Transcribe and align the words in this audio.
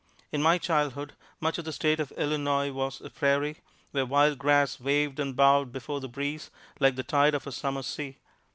In 0.31 0.41
my 0.41 0.57
childhood 0.57 1.13
much 1.39 1.59
of 1.59 1.65
the 1.65 1.71
State 1.71 1.99
of 1.99 2.11
Illinois 2.13 2.71
was 2.71 3.01
a 3.01 3.11
prairie, 3.11 3.57
where 3.91 4.03
wild 4.03 4.39
grass 4.39 4.79
waved 4.79 5.19
and 5.19 5.35
bowed 5.35 5.71
before 5.71 5.99
the 6.01 6.09
breeze, 6.09 6.49
like 6.79 6.95
the 6.95 7.03
tide 7.03 7.35
of 7.35 7.45
a 7.45 7.51
summer 7.51 7.83
sea. 7.83 8.17